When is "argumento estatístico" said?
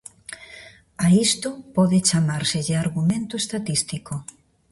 2.83-4.13